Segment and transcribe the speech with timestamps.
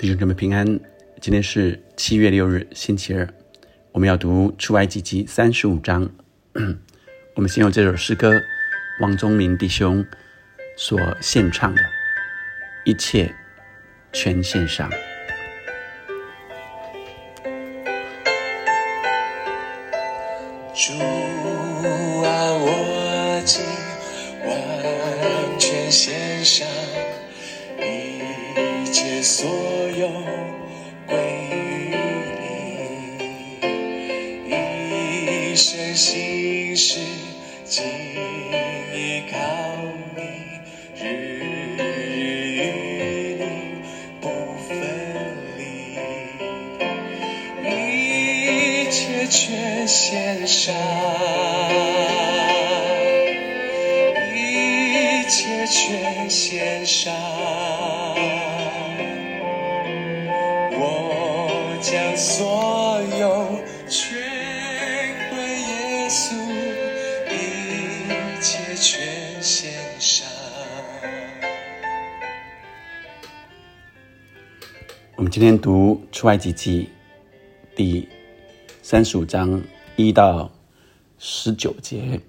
[0.00, 0.64] 弟兄姊妹平安，
[1.20, 3.28] 今天是七月六日，星期二，
[3.92, 6.10] 我们要读出埃及记三十五章。
[7.36, 8.32] 我们先用这首诗歌，
[9.02, 10.02] 王宗明弟兄
[10.74, 11.82] 所献唱的，
[12.86, 13.30] 一切
[14.10, 14.88] 全献上。
[20.72, 20.94] 主
[22.24, 23.62] 啊，我今
[24.48, 26.66] 完全献上，
[36.40, 36.98] 心事
[37.66, 37.84] 尽
[38.94, 39.36] 依靠
[40.16, 40.20] 你，
[40.96, 41.04] 日
[41.76, 41.80] 日
[42.56, 42.58] 与
[43.38, 43.44] 你
[44.22, 44.24] 不
[44.66, 44.70] 分
[45.58, 45.60] 离。
[47.62, 50.74] 一切全献上，
[75.30, 76.88] 今天读出埃及记
[77.76, 78.08] 第
[78.82, 79.62] 三十五章
[79.94, 80.50] 一到
[81.20, 82.20] 十九节。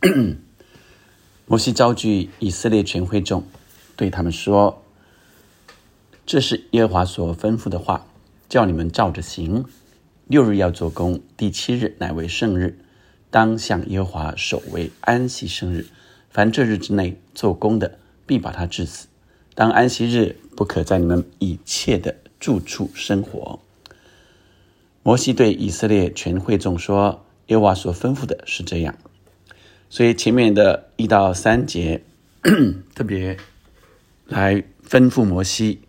[1.44, 3.44] 摩西召集以色列全会众，
[3.94, 4.82] 对他们说
[6.24, 8.06] ：“这是耶和华所吩咐的话，
[8.48, 9.66] 叫你们照着行。
[10.26, 12.78] 六日要做工，第七日乃为圣日，
[13.28, 15.88] 当向耶和华守为安息生日。
[16.30, 19.08] 凡这日之内做工的，必把他治死。
[19.58, 23.58] 当安息日，不可在你们一切的住处生活。”
[25.02, 28.96] 摩西对以色列全会众说：“耶和华所吩咐的是这样。”
[29.90, 32.04] 所以前面的一到三节
[32.94, 33.36] 特别
[34.26, 35.80] 来吩咐摩西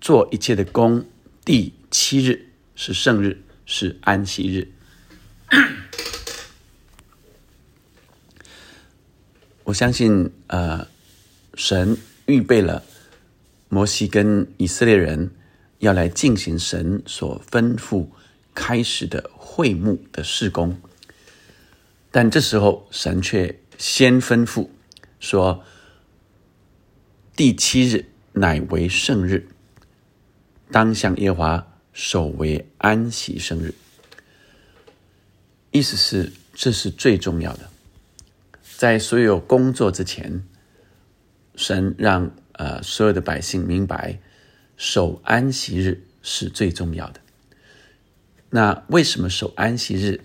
[0.00, 1.04] 做一切的工。
[1.44, 4.68] 第七日是圣日，是安息日。
[9.64, 10.86] 我相信，呃，
[11.54, 12.82] 神预备了
[13.68, 15.30] 摩西跟以色列人
[15.78, 18.06] 要来进行神所吩咐
[18.54, 20.80] 开始的会幕的事工。
[22.10, 24.68] 但这时候，神却先吩咐
[25.18, 25.64] 说
[27.34, 29.48] ：“第七日乃为圣日，
[30.70, 33.74] 当向耶华守为安息生日。”
[35.72, 37.68] 意思是，这是最重要的。
[38.76, 40.44] 在所有工作之前，
[41.56, 44.18] 神让呃所有的百姓明白，
[44.76, 47.20] 守安息日是最重要的。
[48.50, 50.20] 那为什么守安息日？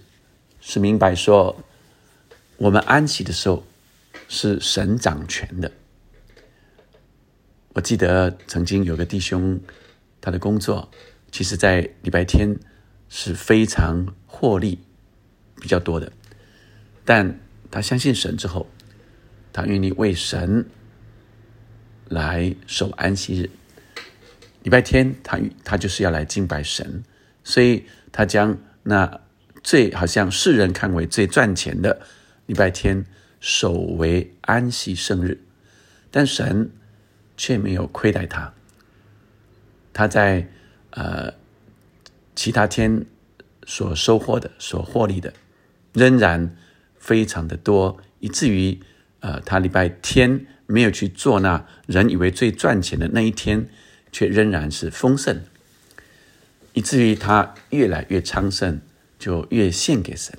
[0.60, 1.64] 是明白说。
[2.58, 3.64] 我们安息的时候
[4.28, 5.72] 是神掌权的。
[7.70, 9.62] 我记得曾经有个弟兄，
[10.20, 10.92] 他的工作
[11.32, 12.60] 其实在礼拜天
[13.08, 14.80] 是非常获利
[15.62, 16.12] 比较多的，
[17.06, 17.40] 但
[17.72, 18.68] 他相信神之后，
[19.54, 20.66] 他愿意为神
[22.10, 23.50] 来守安息日。
[24.64, 27.04] 礼拜天他他就是要来敬拜神，
[27.44, 29.22] 所以他将那
[29.64, 32.02] 最好像世人看为最赚钱的。
[32.46, 33.06] 礼拜天
[33.40, 35.40] 守为安息生日，
[36.12, 36.72] 但神
[37.38, 38.54] 却没有亏待他。
[39.94, 40.48] 他在
[40.90, 41.34] 呃
[42.36, 43.06] 其他天
[43.66, 45.34] 所收获的、所获利的，
[45.94, 46.56] 仍然
[46.98, 48.80] 非常的多，以至于
[49.20, 53.68] 呃他礼拜天没有去做那人以为最赚钱的那一天，
[54.12, 55.42] 却仍然是丰盛，
[56.74, 58.80] 以至于他越来越昌盛，
[59.18, 60.38] 就越献给神。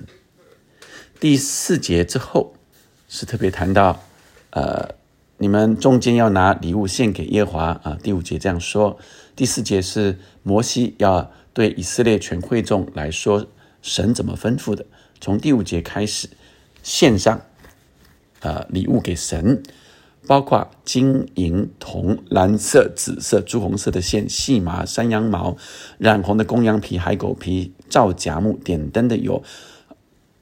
[1.19, 2.55] 第四节之后
[3.09, 4.01] 是特别谈到，
[4.51, 4.95] 呃，
[5.37, 7.97] 你们中间要拿礼物献给耶华啊。
[8.01, 8.97] 第五节这样说，
[9.35, 13.45] 第四节是摩西要对以色列全会众来说
[13.81, 14.85] 神怎么吩咐的。
[15.19, 16.29] 从第五节开始
[16.81, 17.41] 献上，
[18.39, 19.61] 呃，礼物给神，
[20.27, 25.57] 包括金银铜、蓝色、紫色、朱红色的线、细麻、山羊毛、
[25.97, 29.43] 染红的公羊皮、海狗皮、皂荚木、点灯的油。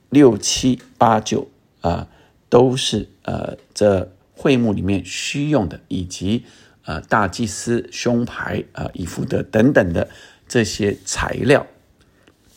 [0.10, 1.50] 六七八九
[1.81, 2.08] 啊，
[2.50, 6.46] 都是呃这会幕里面需用的，以及
[6.84, 10.10] 呃大祭司胸牌啊、以弗德等等的
[10.48, 11.68] 这些材料，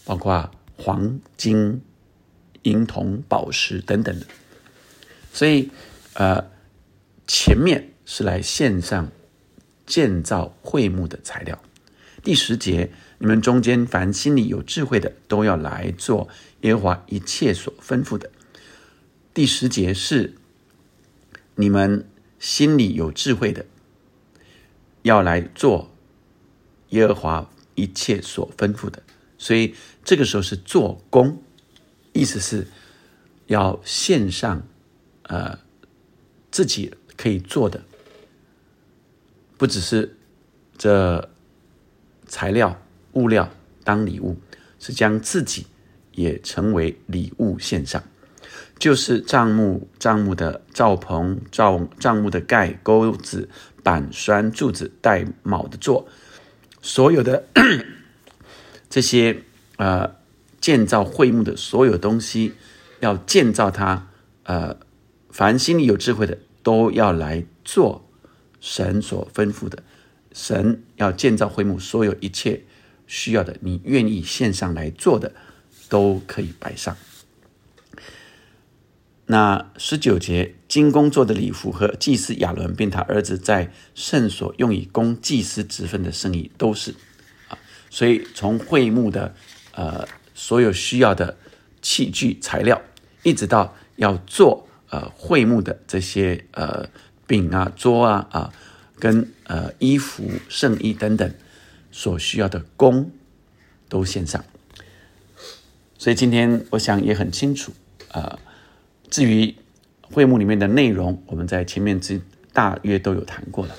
[0.05, 1.83] 包括黄金、
[2.63, 4.27] 银铜、宝石等等的。
[5.33, 5.71] 所以
[6.15, 6.43] 呃
[7.34, 9.11] 前面是来线上
[9.87, 11.58] 建造会幕的材料。
[12.23, 16.29] 第十节，你们中间凡心里有智慧的，都要来做
[16.61, 18.31] 耶和华一切所吩咐的。
[19.32, 20.34] 第十节是
[21.55, 22.06] 你们
[22.38, 23.64] 心里有智慧的，
[25.00, 25.90] 要来做
[26.90, 29.02] 耶和华一切所吩咐的，
[29.38, 29.75] 所以
[30.05, 31.43] 这个时候是做工，
[32.12, 32.67] 意思是
[33.46, 34.69] 要献上
[35.23, 35.58] 呃
[36.50, 37.82] 自己可以做的，
[39.56, 40.17] 不只是
[40.76, 41.29] 这
[42.26, 42.81] 材料
[43.12, 43.50] 物料
[43.85, 44.37] 当礼物，
[44.79, 45.67] 是将自己
[46.12, 48.03] 也成为礼物献上。
[48.79, 53.49] 就是帐幕、帐幕的罩棚、罩帐目的盖、钩子、
[53.85, 56.08] 板栓、柱子、带卯的座，
[56.81, 57.44] 所有的
[58.91, 59.43] 这些
[59.76, 60.17] 呃
[60.61, 62.55] 建造会幕的所有东西，
[62.99, 64.08] 要建造它，
[64.43, 64.76] 呃，
[65.31, 68.09] 凡心里有智慧的都要来做
[68.61, 69.82] 神所吩咐的。
[70.32, 72.62] 神要建造会幕，所有一切
[73.06, 75.35] 需要的，你愿意献上来做的，
[75.88, 76.97] 都可以摆上。
[79.26, 86.94] 那十九节，金工做的礼服和祭司亚伦并他儿子在圣所用以供祭司职分的生意都是
[87.49, 87.56] 啊，
[87.88, 89.35] 所以从会幕的
[89.75, 91.37] 呃所有需要的
[91.81, 92.82] 器具材料，
[93.23, 96.87] 一直到要做呃会幕的这些呃
[97.27, 98.53] 饼啊桌啊啊
[99.00, 101.35] 跟呃衣服圣衣等等
[101.91, 103.11] 所需要的工
[103.89, 104.44] 都献上。
[105.99, 107.73] 所以今天我想也很清楚
[108.12, 108.39] 啊。
[109.11, 109.55] 至于
[110.03, 112.21] 会幕里面的内容，我们在前面之
[112.53, 113.75] 大约都有谈过了，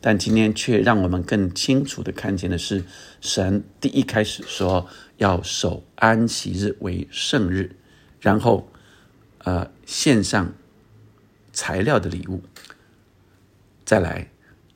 [0.00, 2.84] 但今天却让我们更清楚的看见的是，
[3.20, 4.86] 神第一开始说
[5.18, 7.76] 要守安息日为圣日，
[8.20, 8.70] 然后
[9.44, 10.54] 呃献上
[11.58, 12.42] 材料的礼物，
[13.84, 14.30] 再来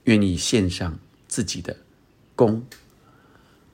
[0.05, 0.99] 愿意献上
[1.29, 1.77] 自己的
[2.35, 2.65] 功，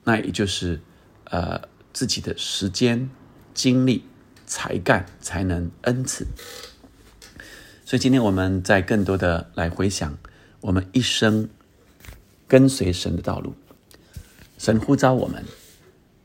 [0.03, 0.79] 那也就是
[1.23, 3.09] 呃自己的时间
[3.53, 4.05] 精力。
[4.51, 6.25] 才干才能恩赐，
[7.85, 10.17] 所以今天我们在更多的来回想
[10.61, 11.47] 我们一生
[12.47, 13.53] 跟随神的道路。
[14.57, 15.45] 神呼召我们，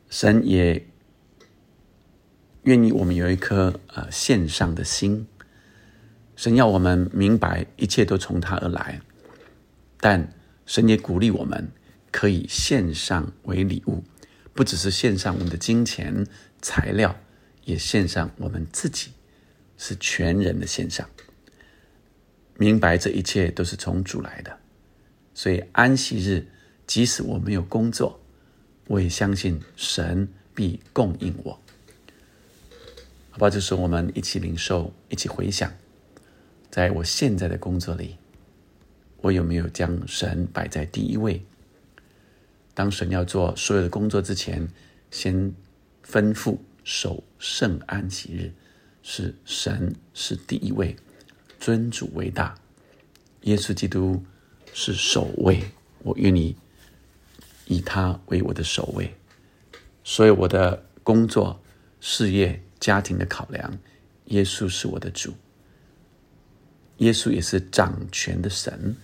[0.08, 0.86] 神也
[2.62, 5.26] 愿意我们有一颗呃献上的心。
[6.36, 9.00] 神要我们明白一切都从他而来，
[9.98, 10.32] 但
[10.66, 11.70] 神也鼓励我们
[12.10, 14.04] 可以献上为礼物，
[14.52, 16.26] 不只是献上我们的金钱
[16.60, 17.16] 材料。
[17.66, 19.12] 也献上我们自己，
[19.78, 21.08] 是全人的献上。
[22.58, 24.58] 明白这一切都是从主来的，
[25.32, 26.46] 所以安息日，
[26.86, 28.20] 即使我没有工作，
[28.86, 31.58] 我也相信神必供应我。
[33.30, 35.72] 好吧，这是我们一起领受，一起回想，
[36.74, 38.16] 在我现在的工作里，
[39.18, 41.40] 我有没有将神摆在第一位？
[42.74, 44.68] 当神要做所有的工作之前，
[45.08, 45.54] 先
[46.04, 46.58] 吩咐。
[46.82, 48.52] 守圣安息日，
[49.04, 50.96] 是神是第一位，
[51.60, 52.58] 尊主为大，
[53.42, 54.20] 耶稣基督
[54.72, 55.62] 是首位，
[56.00, 56.56] 我愿意
[57.66, 59.14] 以他为我的首位，
[60.02, 61.62] 所以我的工作、
[62.00, 63.78] 事业、家庭的考量，
[64.24, 65.32] 耶稣是我的主，
[66.98, 68.96] 耶稣也是掌权的神，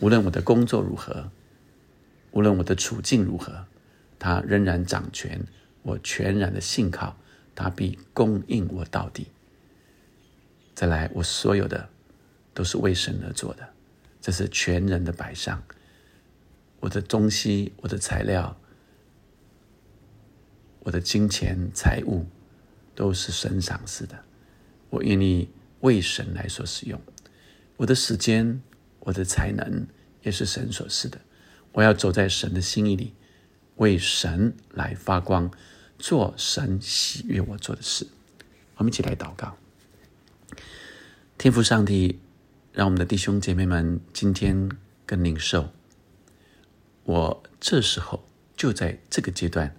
[0.00, 1.30] 无论我的工作如何，
[2.32, 3.66] 无论我的处境如何，
[4.18, 5.46] 他仍然掌权。
[5.82, 7.14] 我全然的信靠
[7.54, 9.26] 他，必供应我到底。
[10.74, 11.90] 再来，我所有的
[12.54, 13.68] 都是为神而做的，
[14.18, 15.62] 这是全人的摆上。
[16.80, 18.58] 我的东西、我的材料、
[20.80, 22.24] 我的金钱财物，
[22.94, 24.18] 都是神赏赐的。
[24.88, 25.50] 我愿意
[25.84, 26.98] 为神来所使用。
[27.76, 28.62] 我的时间、
[29.00, 29.86] 我的才能，
[30.22, 31.20] 也是神所赐的。
[31.72, 33.12] 我要走在神的心意里，
[33.76, 35.50] 为神来发光。
[35.96, 38.06] 做神喜悦我做的事，
[38.76, 39.56] 我们一起来祷告。
[41.38, 42.18] 天父上帝，
[42.72, 44.70] 让我们的弟兄姐妹们今天
[45.06, 45.70] 更领受。
[47.04, 48.26] 我这时候
[48.56, 49.74] 就在这个阶段，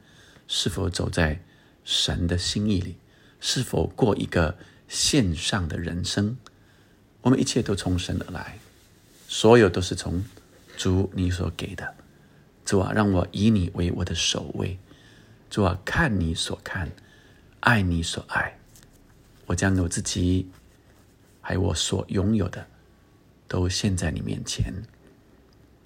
[0.48, 1.44] 是否走在
[1.84, 2.98] 神的心意里？
[3.40, 6.38] 是否过一个线上的人生？
[7.22, 8.60] 我们一切都从神而来，
[9.28, 10.24] 所有都是从
[10.78, 11.96] 主你所给的。
[12.64, 14.78] 主啊，让我以你为我的首位。
[15.50, 16.92] 主啊，看你所看，
[17.62, 18.58] 爱你所爱，
[19.46, 20.50] 我将我自己，
[21.42, 22.68] 还有我所拥有的，
[23.48, 24.74] 都献在你面前。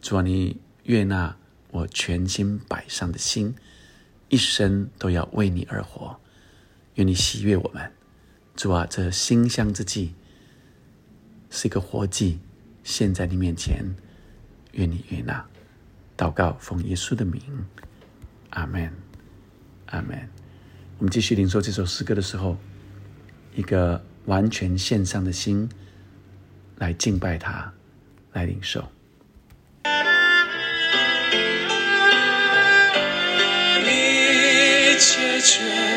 [0.02, 1.38] 主啊，你悦纳
[1.72, 3.56] 我全心摆上的心，
[4.30, 6.20] 一生都要为你而活。
[6.96, 7.92] 愿你喜悦我们。
[8.60, 10.14] 主啊，这馨香之祭
[11.50, 12.40] 是一个活祭，
[12.84, 13.86] 献在你面前，
[14.74, 15.46] 愿你悦纳。
[16.18, 17.42] 祷告，奉耶稣的名，
[18.50, 18.92] 阿门，
[19.86, 20.28] 阿门。
[20.98, 22.58] 我们继续领受这首诗歌的时候，
[23.56, 25.70] 一个完全献上的心
[26.80, 27.72] 来敬拜他，
[28.34, 28.86] 来领受。
[33.86, 35.89] 一切全。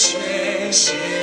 [0.00, 1.19] 一切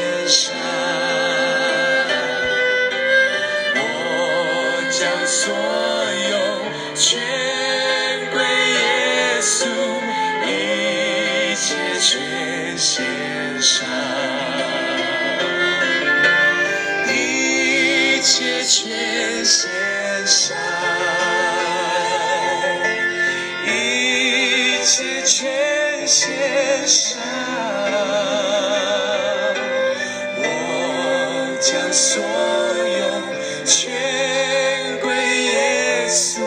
[31.60, 33.22] 将所有
[33.66, 36.40] 全归耶稣，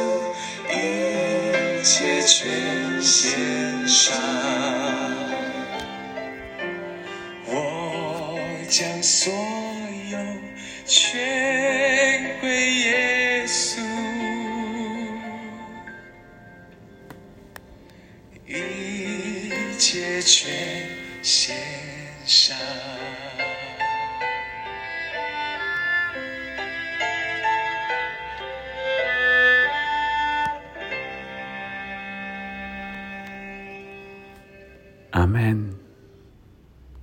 [0.71, 4.17] 一切全献上。
[7.47, 8.39] 我
[8.69, 9.33] 将所
[10.13, 10.19] 有
[10.87, 13.81] 全归耶稣，
[18.47, 20.87] 一切全
[21.21, 21.57] 献
[22.25, 22.57] 上。